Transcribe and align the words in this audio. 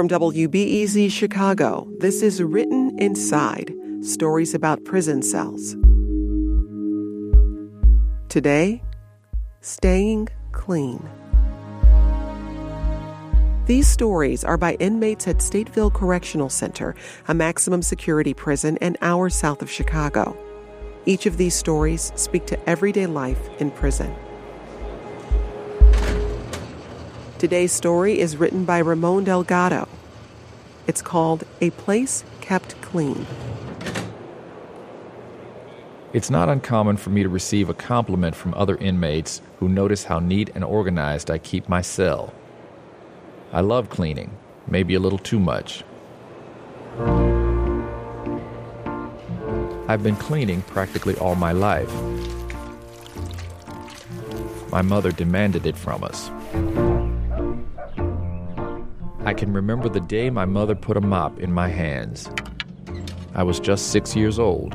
From 0.00 0.08
WBEZ 0.08 1.12
Chicago, 1.12 1.86
this 1.98 2.22
is 2.22 2.42
Written 2.42 2.98
Inside 2.98 3.70
Stories 4.00 4.54
about 4.54 4.82
Prison 4.82 5.20
Cells. 5.20 5.76
Today, 8.30 8.82
staying 9.60 10.30
clean. 10.52 11.06
These 13.66 13.88
stories 13.88 14.42
are 14.42 14.56
by 14.56 14.72
inmates 14.76 15.28
at 15.28 15.36
Stateville 15.36 15.92
Correctional 15.92 16.48
Center, 16.48 16.94
a 17.28 17.34
maximum 17.34 17.82
security 17.82 18.32
prison 18.32 18.78
an 18.80 18.96
hour 19.02 19.28
south 19.28 19.60
of 19.60 19.70
Chicago. 19.70 20.34
Each 21.04 21.26
of 21.26 21.36
these 21.36 21.54
stories 21.54 22.10
speak 22.14 22.46
to 22.46 22.70
everyday 22.70 23.04
life 23.06 23.50
in 23.58 23.70
prison. 23.70 24.16
Today's 27.40 27.72
story 27.72 28.18
is 28.18 28.36
written 28.36 28.66
by 28.66 28.80
Ramon 28.80 29.24
Delgado. 29.24 29.88
It's 30.86 31.00
called 31.00 31.44
A 31.62 31.70
Place 31.70 32.22
Kept 32.42 32.78
Clean. 32.82 33.26
It's 36.12 36.28
not 36.28 36.50
uncommon 36.50 36.98
for 36.98 37.08
me 37.08 37.22
to 37.22 37.30
receive 37.30 37.70
a 37.70 37.74
compliment 37.74 38.36
from 38.36 38.52
other 38.52 38.76
inmates 38.76 39.40
who 39.58 39.70
notice 39.70 40.04
how 40.04 40.18
neat 40.18 40.50
and 40.54 40.62
organized 40.62 41.30
I 41.30 41.38
keep 41.38 41.66
my 41.66 41.80
cell. 41.80 42.34
I 43.54 43.62
love 43.62 43.88
cleaning, 43.88 44.36
maybe 44.66 44.94
a 44.94 45.00
little 45.00 45.18
too 45.18 45.40
much. 45.40 45.82
I've 49.88 50.02
been 50.02 50.16
cleaning 50.16 50.60
practically 50.60 51.16
all 51.16 51.36
my 51.36 51.52
life. 51.52 51.90
My 54.70 54.82
mother 54.82 55.10
demanded 55.10 55.64
it 55.64 55.78
from 55.78 56.04
us. 56.04 56.30
I 59.30 59.32
can 59.32 59.52
remember 59.52 59.88
the 59.88 60.00
day 60.00 60.28
my 60.28 60.44
mother 60.44 60.74
put 60.74 60.96
a 60.96 61.00
mop 61.00 61.38
in 61.38 61.52
my 61.52 61.68
hands. 61.68 62.28
I 63.32 63.44
was 63.44 63.60
just 63.60 63.92
six 63.92 64.16
years 64.16 64.40
old. 64.40 64.74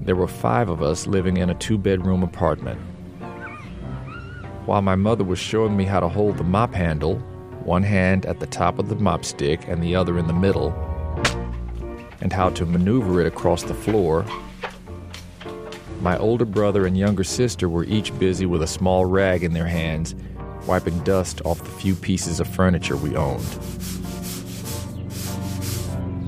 There 0.00 0.16
were 0.16 0.26
five 0.26 0.70
of 0.70 0.82
us 0.82 1.06
living 1.06 1.36
in 1.36 1.50
a 1.50 1.54
two 1.54 1.76
bedroom 1.76 2.22
apartment. 2.22 2.80
While 4.64 4.80
my 4.80 4.94
mother 4.94 5.22
was 5.22 5.38
showing 5.38 5.76
me 5.76 5.84
how 5.84 6.00
to 6.00 6.08
hold 6.08 6.38
the 6.38 6.44
mop 6.44 6.72
handle, 6.72 7.18
one 7.62 7.82
hand 7.82 8.24
at 8.24 8.40
the 8.40 8.46
top 8.46 8.78
of 8.78 8.88
the 8.88 8.96
mop 8.96 9.22
stick 9.22 9.68
and 9.68 9.82
the 9.82 9.96
other 9.96 10.18
in 10.18 10.28
the 10.28 10.32
middle, 10.32 10.70
and 12.22 12.32
how 12.32 12.48
to 12.48 12.64
maneuver 12.64 13.20
it 13.20 13.26
across 13.26 13.64
the 13.64 13.74
floor, 13.74 14.24
my 16.00 16.16
older 16.16 16.46
brother 16.46 16.86
and 16.86 16.96
younger 16.96 17.22
sister 17.22 17.68
were 17.68 17.84
each 17.84 18.18
busy 18.18 18.46
with 18.46 18.62
a 18.62 18.66
small 18.66 19.04
rag 19.04 19.44
in 19.44 19.52
their 19.52 19.66
hands 19.66 20.14
wiping 20.66 20.98
dust 21.00 21.42
off 21.44 21.58
the 21.58 21.70
few 21.70 21.94
pieces 21.94 22.40
of 22.40 22.48
furniture 22.48 22.96
we 22.96 23.16
owned. 23.16 23.42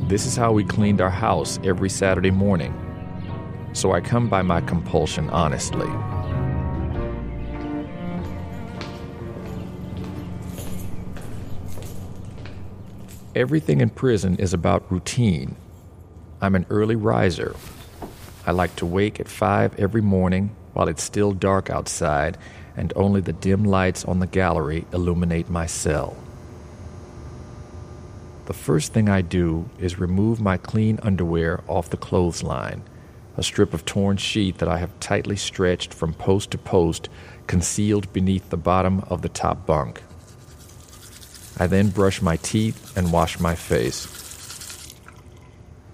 This 0.09 0.27
is 0.27 0.37
how 0.37 0.53
we 0.53 0.65
cleaned 0.65 1.01
our 1.01 1.11
house 1.11 1.59
every 1.65 1.89
Saturday 1.89 2.31
morning, 2.31 2.75
so 3.73 3.93
I 3.93 4.01
come 4.01 4.29
by 4.29 4.43
my 4.43 4.61
compulsion 4.61 5.31
honestly. 5.31 5.89
Everything 13.35 13.81
in 13.81 13.91
prison 13.91 14.37
is 14.37 14.53
about 14.53 14.93
routine. 14.93 15.57
I'm 16.41 16.55
an 16.55 16.67
early 16.71 16.95
riser. 16.95 17.57
I 18.47 18.53
like 18.53 18.77
to 18.77 18.87
wake 18.87 19.19
at 19.19 19.27
5 19.27 19.79
every 19.81 20.03
morning 20.03 20.55
while 20.75 20.89
it's 20.89 21.03
still 21.03 21.33
dark 21.33 21.71
outside 21.71 22.37
and 22.77 22.93
only 22.97 23.21
the 23.21 23.33
dim 23.33 23.65
lights 23.65 24.05
on 24.05 24.19
the 24.19 24.27
gallery 24.27 24.85
illuminate 24.93 25.49
my 25.49 25.67
cell. 25.67 26.17
The 28.47 28.53
first 28.53 28.93
thing 28.93 29.09
I 29.09 29.23
do 29.23 29.71
is 29.79 29.99
remove 29.99 30.41
my 30.41 30.59
clean 30.59 30.99
underwear 31.03 31.63
off 31.67 31.89
the 31.89 31.97
clothesline, 31.97 32.83
a 33.39 33.43
strip 33.43 33.73
of 33.73 33.87
torn 33.87 34.19
sheet 34.19 34.59
that 34.59 34.69
I 34.69 34.79
have 34.79 35.01
tightly 35.01 35.37
stretched 35.37 35.95
from 35.95 36.13
post 36.13 36.51
to 36.51 36.59
post, 36.59 37.09
concealed 37.47 38.13
beneath 38.13 38.51
the 38.51 38.59
bottom 38.59 39.01
of 39.09 39.23
the 39.23 39.31
top 39.31 39.65
bunk. 39.65 40.03
I 41.59 41.69
then 41.69 41.89
brush 41.89 42.21
my 42.21 42.37
teeth 42.37 42.97
and 42.97 43.13
wash 43.13 43.39
my 43.41 43.55
face. 43.55 44.07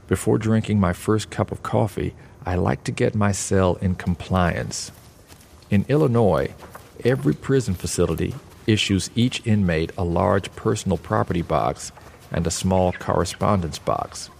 Before 0.09 0.39
drinking 0.39 0.81
my 0.81 0.93
first 0.93 1.31
cup 1.31 1.53
of 1.53 1.63
coffee, 1.63 2.15
I 2.45 2.55
like 2.55 2.85
to 2.85 2.93
get 2.93 3.15
my 3.15 3.33
cell 3.33 3.77
in 3.77 3.95
compliance. 3.95 4.93
In 5.71 5.85
Illinois, 5.89 6.55
every 7.05 7.35
prison 7.35 7.75
facility 7.75 8.35
issues 8.67 9.11
each 9.15 9.47
inmate 9.47 9.93
a 9.99 10.05
large 10.05 10.55
personal 10.57 10.99
property 10.99 11.43
box 11.43 11.93
and 12.33 12.47
a 12.47 12.51
small 12.51 12.93
correspondence 12.93 13.79
box. 13.79 14.31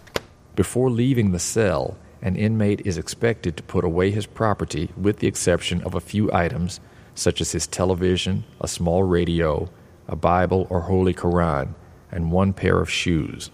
Before 0.57 0.91
leaving 0.91 1.33
the 1.33 1.39
cell, 1.39 1.97
an 2.23 2.37
inmate 2.37 2.83
is 2.85 2.99
expected 2.99 3.57
to 3.57 3.63
put 3.63 3.85
away 3.85 4.11
his 4.11 4.27
property 4.27 4.91
with 4.97 5.19
the 5.19 5.27
exception 5.27 5.83
of 5.83 5.95
a 5.95 6.01
few 6.01 6.33
items 6.33 6.81
such 7.15 7.41
as 7.41 7.53
his 7.53 7.67
television, 7.67 8.45
a 8.61 8.69
small 8.69 9.03
radio, 9.03 9.69
a 10.09 10.17
Bible 10.17 10.67
or 10.71 10.81
Holy 10.81 11.13
Koran, 11.13 11.75
and 12.11 12.33
one 12.33 12.53
pair 12.53 12.81
of 12.81 12.91
shoes. 12.91 13.51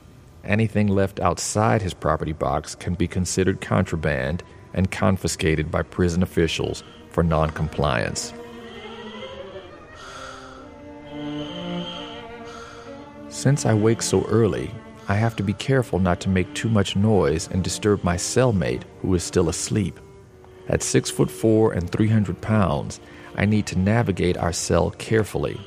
Anything 0.46 0.86
left 0.86 1.18
outside 1.18 1.82
his 1.82 1.92
property 1.92 2.32
box 2.32 2.76
can 2.76 2.94
be 2.94 3.08
considered 3.08 3.60
contraband 3.60 4.44
and 4.74 4.90
confiscated 4.90 5.72
by 5.72 5.82
prison 5.82 6.22
officials 6.22 6.84
for 7.10 7.24
noncompliance. 7.24 8.32
Since 13.28 13.66
I 13.66 13.74
wake 13.74 14.02
so 14.02 14.24
early, 14.26 14.70
I 15.08 15.14
have 15.14 15.34
to 15.36 15.42
be 15.42 15.52
careful 15.52 15.98
not 15.98 16.20
to 16.20 16.28
make 16.28 16.54
too 16.54 16.68
much 16.68 16.94
noise 16.94 17.48
and 17.48 17.62
disturb 17.62 18.04
my 18.04 18.16
cellmate 18.16 18.82
who 19.02 19.14
is 19.14 19.24
still 19.24 19.48
asleep. 19.48 19.98
At 20.68 20.82
6 20.82 21.10
foot 21.10 21.30
4 21.30 21.72
and 21.72 21.90
300 21.90 22.40
pounds, 22.40 23.00
I 23.34 23.46
need 23.46 23.66
to 23.66 23.78
navigate 23.78 24.36
our 24.36 24.52
cell 24.52 24.90
carefully. 24.92 25.60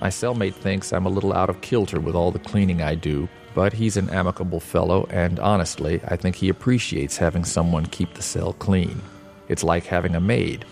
My 0.00 0.08
cellmate 0.08 0.54
thinks 0.54 0.92
I'm 0.92 1.06
a 1.06 1.10
little 1.10 1.32
out 1.32 1.50
of 1.50 1.60
kilter 1.60 1.98
with 1.98 2.14
all 2.14 2.30
the 2.30 2.38
cleaning 2.38 2.82
I 2.82 2.94
do, 2.94 3.28
but 3.54 3.72
he's 3.72 3.96
an 3.96 4.08
amicable 4.10 4.60
fellow, 4.60 5.08
and 5.10 5.40
honestly, 5.40 6.00
I 6.06 6.14
think 6.14 6.36
he 6.36 6.48
appreciates 6.48 7.16
having 7.16 7.44
someone 7.44 7.86
keep 7.86 8.14
the 8.14 8.22
cell 8.22 8.52
clean. 8.52 9.02
It's 9.48 9.64
like 9.64 9.86
having 9.86 10.14
a 10.14 10.20
maid. 10.20 10.64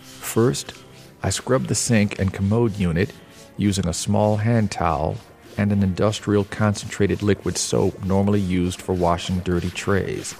First, 0.00 0.74
I 1.22 1.30
scrub 1.30 1.66
the 1.66 1.74
sink 1.74 2.18
and 2.18 2.34
commode 2.34 2.76
unit 2.76 3.10
using 3.56 3.88
a 3.88 3.94
small 3.94 4.36
hand 4.36 4.70
towel 4.70 5.16
and 5.56 5.72
an 5.72 5.82
industrial 5.82 6.44
concentrated 6.44 7.22
liquid 7.22 7.56
soap 7.56 8.04
normally 8.04 8.40
used 8.40 8.82
for 8.82 8.92
washing 8.92 9.38
dirty 9.40 9.70
trays. 9.70 10.34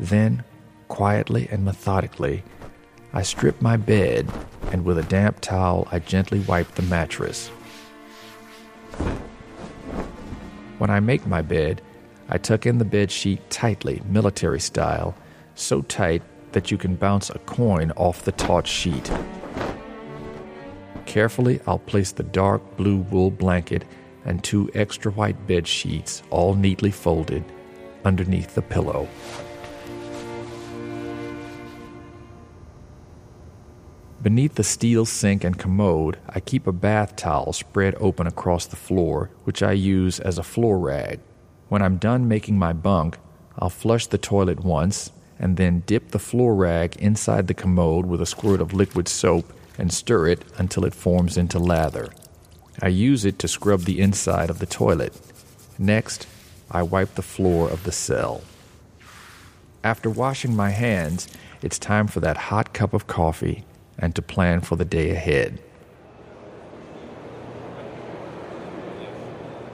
Then, 0.00 0.42
quietly 0.88 1.48
and 1.50 1.66
methodically, 1.66 2.44
I 3.12 3.20
strip 3.20 3.60
my 3.60 3.76
bed 3.76 4.30
and 4.72 4.84
with 4.84 4.98
a 4.98 5.02
damp 5.04 5.40
towel 5.40 5.86
I 5.92 6.00
gently 6.00 6.40
wipe 6.40 6.72
the 6.72 6.82
mattress. 6.82 7.48
When 10.78 10.90
I 10.90 10.98
make 10.98 11.26
my 11.26 11.42
bed, 11.42 11.80
I 12.28 12.38
tuck 12.38 12.66
in 12.66 12.78
the 12.78 12.84
bed 12.84 13.10
sheet 13.10 13.50
tightly, 13.50 14.02
military 14.06 14.58
style, 14.58 15.14
so 15.54 15.82
tight 15.82 16.22
that 16.52 16.70
you 16.70 16.78
can 16.78 16.96
bounce 16.96 17.30
a 17.30 17.38
coin 17.40 17.92
off 17.92 18.24
the 18.24 18.32
taut 18.32 18.66
sheet. 18.66 19.12
Carefully, 21.06 21.60
I'll 21.66 21.78
place 21.78 22.12
the 22.12 22.22
dark 22.22 22.76
blue 22.76 22.98
wool 22.98 23.30
blanket 23.30 23.84
and 24.24 24.42
two 24.42 24.70
extra 24.74 25.12
white 25.12 25.46
bed 25.46 25.68
sheets, 25.68 26.22
all 26.30 26.54
neatly 26.54 26.90
folded, 26.90 27.44
underneath 28.04 28.54
the 28.54 28.62
pillow. 28.62 29.08
Beneath 34.22 34.54
the 34.54 34.62
steel 34.62 35.04
sink 35.04 35.42
and 35.42 35.58
commode, 35.58 36.16
I 36.28 36.38
keep 36.38 36.68
a 36.68 36.72
bath 36.72 37.16
towel 37.16 37.52
spread 37.52 37.96
open 37.98 38.28
across 38.28 38.66
the 38.66 38.76
floor, 38.76 39.30
which 39.42 39.64
I 39.64 39.72
use 39.72 40.20
as 40.20 40.38
a 40.38 40.44
floor 40.44 40.78
rag. 40.78 41.18
When 41.68 41.82
I'm 41.82 41.96
done 41.96 42.28
making 42.28 42.56
my 42.56 42.72
bunk, 42.72 43.18
I'll 43.58 43.68
flush 43.68 44.06
the 44.06 44.18
toilet 44.18 44.60
once 44.60 45.10
and 45.40 45.56
then 45.56 45.82
dip 45.86 46.12
the 46.12 46.20
floor 46.20 46.54
rag 46.54 46.94
inside 46.96 47.48
the 47.48 47.54
commode 47.54 48.06
with 48.06 48.22
a 48.22 48.26
squirt 48.26 48.60
of 48.60 48.72
liquid 48.72 49.08
soap 49.08 49.52
and 49.76 49.92
stir 49.92 50.28
it 50.28 50.44
until 50.56 50.84
it 50.84 50.94
forms 50.94 51.36
into 51.36 51.58
lather. 51.58 52.12
I 52.80 52.88
use 52.88 53.24
it 53.24 53.40
to 53.40 53.48
scrub 53.48 53.80
the 53.80 54.00
inside 54.00 54.50
of 54.50 54.60
the 54.60 54.66
toilet. 54.66 55.20
Next, 55.80 56.28
I 56.70 56.84
wipe 56.84 57.16
the 57.16 57.22
floor 57.22 57.68
of 57.68 57.82
the 57.82 57.90
cell. 57.90 58.42
After 59.82 60.08
washing 60.08 60.54
my 60.54 60.70
hands, 60.70 61.26
it's 61.60 61.78
time 61.78 62.06
for 62.06 62.20
that 62.20 62.36
hot 62.36 62.72
cup 62.72 62.94
of 62.94 63.08
coffee 63.08 63.64
and 63.98 64.14
to 64.14 64.22
plan 64.22 64.60
for 64.60 64.76
the 64.76 64.84
day 64.84 65.10
ahead. 65.10 65.60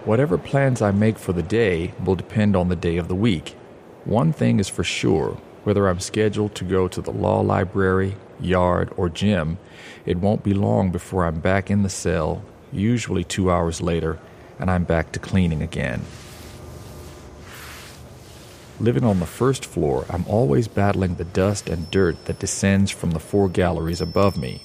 Whatever 0.04 0.38
plans 0.38 0.80
I 0.80 0.90
make 0.90 1.18
for 1.18 1.32
the 1.32 1.42
day 1.42 1.92
will 2.04 2.14
depend 2.14 2.56
on 2.56 2.68
the 2.68 2.76
day 2.76 2.96
of 2.96 3.08
the 3.08 3.14
week. 3.14 3.56
One 4.04 4.32
thing 4.32 4.58
is 4.58 4.68
for 4.68 4.84
sure 4.84 5.38
whether 5.64 5.86
I'm 5.86 6.00
scheduled 6.00 6.54
to 6.54 6.64
go 6.64 6.88
to 6.88 7.02
the 7.02 7.10
law 7.10 7.40
library, 7.40 8.16
yard, 8.40 8.90
or 8.96 9.10
gym, 9.10 9.58
it 10.06 10.16
won't 10.16 10.42
be 10.42 10.54
long 10.54 10.90
before 10.90 11.26
I'm 11.26 11.40
back 11.40 11.70
in 11.70 11.82
the 11.82 11.90
cell, 11.90 12.42
usually 12.72 13.22
two 13.22 13.50
hours 13.50 13.82
later, 13.82 14.18
and 14.58 14.70
I'm 14.70 14.84
back 14.84 15.12
to 15.12 15.18
cleaning 15.18 15.60
again. 15.60 16.00
Living 18.80 19.02
on 19.02 19.18
the 19.18 19.26
first 19.26 19.64
floor, 19.64 20.06
I'm 20.08 20.24
always 20.28 20.68
battling 20.68 21.16
the 21.16 21.24
dust 21.24 21.68
and 21.68 21.90
dirt 21.90 22.26
that 22.26 22.38
descends 22.38 22.92
from 22.92 23.10
the 23.10 23.18
four 23.18 23.48
galleries 23.48 24.00
above 24.00 24.36
me. 24.36 24.62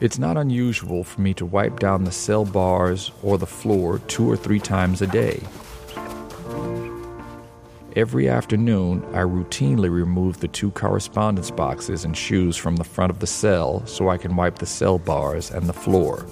It's 0.00 0.18
not 0.18 0.36
unusual 0.36 1.02
for 1.02 1.20
me 1.20 1.34
to 1.34 1.46
wipe 1.46 1.80
down 1.80 2.04
the 2.04 2.12
cell 2.12 2.44
bars 2.44 3.10
or 3.22 3.36
the 3.36 3.46
floor 3.46 3.98
two 4.06 4.30
or 4.30 4.36
three 4.36 4.60
times 4.60 5.02
a 5.02 5.08
day. 5.08 5.42
Every 7.96 8.28
afternoon, 8.28 9.04
I 9.12 9.22
routinely 9.22 9.90
remove 9.90 10.38
the 10.38 10.48
two 10.48 10.70
correspondence 10.72 11.50
boxes 11.50 12.04
and 12.04 12.16
shoes 12.16 12.56
from 12.56 12.76
the 12.76 12.84
front 12.84 13.10
of 13.10 13.18
the 13.18 13.26
cell 13.26 13.84
so 13.86 14.08
I 14.08 14.18
can 14.18 14.36
wipe 14.36 14.58
the 14.58 14.66
cell 14.66 14.98
bars 14.98 15.50
and 15.50 15.68
the 15.68 15.72
floor. 15.72 16.26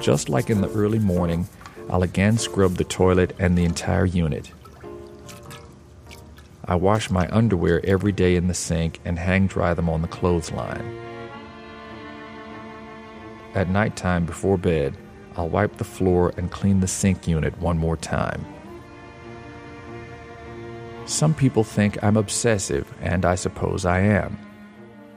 Just 0.00 0.28
like 0.28 0.50
in 0.50 0.60
the 0.60 0.70
early 0.70 1.00
morning, 1.00 1.48
I'll 1.88 2.02
again 2.02 2.38
scrub 2.38 2.74
the 2.74 2.84
toilet 2.84 3.34
and 3.38 3.56
the 3.56 3.64
entire 3.64 4.06
unit. 4.06 4.50
I 6.64 6.74
wash 6.74 7.10
my 7.10 7.28
underwear 7.30 7.80
every 7.84 8.10
day 8.10 8.34
in 8.34 8.48
the 8.48 8.54
sink 8.54 8.98
and 9.04 9.18
hang 9.18 9.46
dry 9.46 9.72
them 9.74 9.88
on 9.88 10.02
the 10.02 10.08
clothesline. 10.08 10.98
At 13.54 13.68
nighttime 13.68 14.26
before 14.26 14.58
bed, 14.58 14.96
I'll 15.36 15.48
wipe 15.48 15.76
the 15.76 15.84
floor 15.84 16.32
and 16.36 16.50
clean 16.50 16.80
the 16.80 16.88
sink 16.88 17.28
unit 17.28 17.56
one 17.58 17.78
more 17.78 17.96
time. 17.96 18.44
Some 21.04 21.34
people 21.34 21.62
think 21.62 22.02
I'm 22.02 22.16
obsessive, 22.16 22.92
and 23.00 23.24
I 23.24 23.36
suppose 23.36 23.84
I 23.84 24.00
am. 24.00 24.36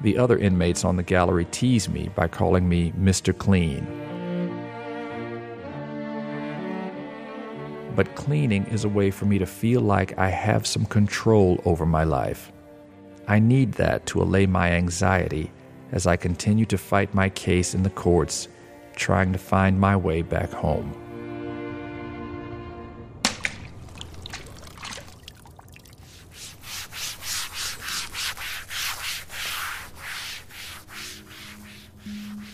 The 0.01 0.19
other 0.19 0.37
inmates 0.37 0.85
on 0.85 0.97
the 0.97 1.03
gallery 1.03 1.45
tease 1.45 1.89
me 1.89 2.09
by 2.15 2.27
calling 2.27 2.69
me 2.69 2.91
Mr. 2.91 3.35
Clean. 3.35 4.08
But 7.99 8.15
cleaning 8.15 8.65
is 8.67 8.85
a 8.85 8.87
way 8.87 9.11
for 9.11 9.25
me 9.25 9.37
to 9.37 9.45
feel 9.45 9.81
like 9.81 10.17
I 10.17 10.29
have 10.29 10.65
some 10.65 10.85
control 10.85 11.61
over 11.65 11.85
my 11.85 12.05
life. 12.05 12.49
I 13.27 13.39
need 13.39 13.73
that 13.73 14.05
to 14.05 14.21
allay 14.21 14.45
my 14.45 14.71
anxiety 14.71 15.51
as 15.91 16.07
I 16.07 16.15
continue 16.15 16.65
to 16.67 16.77
fight 16.77 17.13
my 17.13 17.27
case 17.27 17.73
in 17.73 17.83
the 17.83 17.89
courts, 17.89 18.47
trying 18.95 19.33
to 19.33 19.37
find 19.37 19.81
my 19.81 19.97
way 19.97 20.21
back 20.21 20.49
home. 20.49 20.93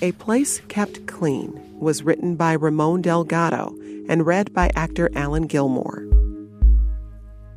A 0.01 0.11
Place 0.13 0.59
Kept 0.69 1.05
Clean 1.05 1.79
was 1.79 2.01
written 2.01 2.35
by 2.35 2.53
Ramon 2.53 3.03
Delgado 3.03 3.75
and 4.09 4.25
read 4.25 4.53
by 4.53 4.71
actor 4.75 5.09
Alan 5.15 5.47
Gilmore. 5.47 6.05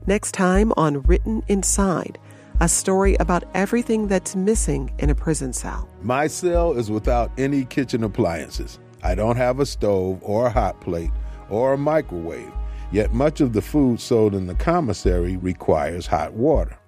Next 0.06 0.32
time 0.32 0.72
on 0.76 1.02
Written 1.02 1.42
Inside, 1.48 2.18
a 2.60 2.68
story 2.68 3.14
about 3.16 3.44
everything 3.54 4.08
that's 4.08 4.34
missing 4.34 4.92
in 4.98 5.10
a 5.10 5.14
prison 5.14 5.52
cell. 5.52 5.88
My 6.02 6.26
cell 6.26 6.72
is 6.72 6.90
without 6.90 7.30
any 7.38 7.64
kitchen 7.64 8.02
appliances. 8.02 8.78
I 9.02 9.14
don't 9.14 9.36
have 9.36 9.60
a 9.60 9.66
stove 9.66 10.18
or 10.22 10.46
a 10.46 10.50
hot 10.50 10.80
plate 10.80 11.12
or 11.50 11.74
a 11.74 11.78
microwave, 11.78 12.52
yet 12.90 13.12
much 13.12 13.40
of 13.40 13.52
the 13.52 13.62
food 13.62 14.00
sold 14.00 14.34
in 14.34 14.46
the 14.46 14.54
commissary 14.54 15.36
requires 15.36 16.06
hot 16.06 16.32
water. 16.32 16.78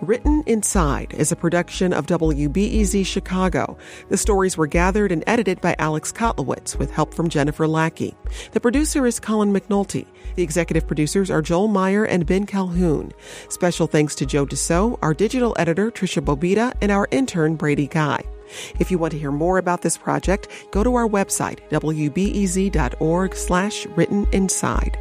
Written 0.00 0.44
Inside 0.46 1.12
is 1.14 1.32
a 1.32 1.36
production 1.36 1.92
of 1.92 2.06
WBEZ 2.06 3.04
Chicago. 3.04 3.76
The 4.10 4.16
stories 4.16 4.56
were 4.56 4.68
gathered 4.68 5.10
and 5.10 5.24
edited 5.26 5.60
by 5.60 5.74
Alex 5.80 6.12
Kotlowitz 6.12 6.78
with 6.78 6.92
help 6.92 7.12
from 7.12 7.28
Jennifer 7.28 7.66
Lackey. 7.66 8.14
The 8.52 8.60
producer 8.60 9.06
is 9.08 9.18
Colin 9.18 9.52
McNulty. 9.52 10.06
The 10.36 10.44
executive 10.44 10.86
producers 10.86 11.32
are 11.32 11.42
Joel 11.42 11.66
Meyer 11.66 12.04
and 12.04 12.26
Ben 12.26 12.46
Calhoun. 12.46 13.12
Special 13.48 13.88
thanks 13.88 14.14
to 14.14 14.26
Joe 14.26 14.46
DeCeault, 14.46 15.00
our 15.02 15.14
digital 15.14 15.56
editor 15.58 15.90
Tricia 15.90 16.24
Bobeda, 16.24 16.74
and 16.80 16.92
our 16.92 17.08
intern 17.10 17.56
Brady 17.56 17.88
Guy. 17.88 18.22
If 18.78 18.92
you 18.92 18.98
want 18.98 19.12
to 19.14 19.18
hear 19.18 19.32
more 19.32 19.58
about 19.58 19.82
this 19.82 19.98
project, 19.98 20.46
go 20.70 20.84
to 20.84 20.94
our 20.94 21.08
website, 21.08 21.58
wbez.org 21.70 23.34
slash 23.34 23.86
written 23.86 24.28
inside. 24.30 24.96